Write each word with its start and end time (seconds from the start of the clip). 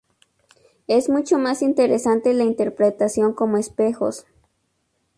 Es 0.87 1.09
mucho 1.09 1.37
más 1.37 1.61
interesante 1.61 2.33
la 2.33 2.43
interpretación 2.43 3.33
como 3.35 3.57
espejos. 3.57 4.25